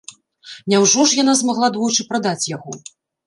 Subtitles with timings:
[0.73, 2.71] Няўжо ж яна змагла двойчы прадаць яго?